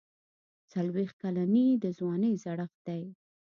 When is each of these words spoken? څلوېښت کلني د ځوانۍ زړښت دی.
څلوېښت 0.71 1.15
کلني 1.21 1.67
د 1.83 1.85
ځوانۍ 1.97 2.33
زړښت 2.43 2.77
دی. 2.87 3.03